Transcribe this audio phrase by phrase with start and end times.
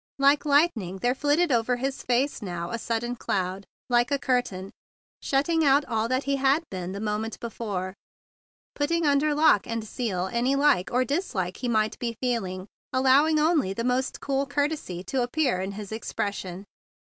[0.17, 4.71] Like lightning there flitted over his face now a sudden cloud like a curtain,
[5.21, 7.93] shutting out all that he had been the moment before,
[8.73, 13.73] putting under lock and seal any like or dislike he might be feeling, allowing only
[13.73, 16.65] the most cool courtesy to appear in his ex¬ pression.